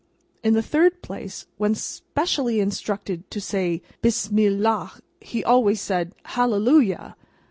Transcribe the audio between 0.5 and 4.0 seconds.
the third place, when specially instructed to say